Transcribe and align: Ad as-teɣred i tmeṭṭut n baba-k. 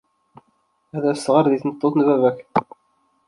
Ad 0.95 1.03
as-teɣred 1.11 1.51
i 1.55 1.59
tmeṭṭut 1.61 1.93
n 1.95 2.01
baba-k. 2.07 2.37